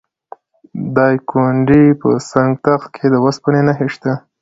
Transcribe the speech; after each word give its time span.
د 0.03 0.03
دایکنډي 0.97 1.85
په 2.01 2.09
سنګ 2.29 2.51
تخت 2.65 2.87
کې 2.95 3.05
د 3.09 3.15
وسپنې 3.25 3.61
نښې 3.67 3.87
شته. 3.95 4.13